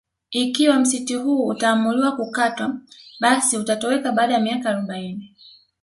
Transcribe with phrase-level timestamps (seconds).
[0.31, 2.75] Ikiwa msitu huo utaamuliwa kukatwa
[3.19, 5.35] basi utatoweka baada ya miaka arobaini